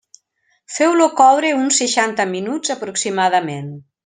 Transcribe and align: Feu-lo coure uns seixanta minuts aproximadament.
Feu-lo 0.77 1.05
coure 1.19 1.51
uns 1.59 1.77
seixanta 1.83 2.27
minuts 2.33 2.75
aproximadament. 2.79 3.73